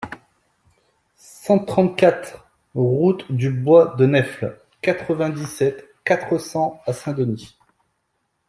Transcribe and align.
cent 1.15 1.59
trente-quatre 1.59 2.43
route 2.73 3.31
du 3.31 3.51
Bois 3.51 3.93
de 3.99 4.07
Nèfles, 4.07 4.59
quatre-vingt-dix-sept, 4.81 5.93
quatre 6.03 6.39
cents 6.39 6.81
à 6.87 6.93
Saint-Denis 6.93 7.55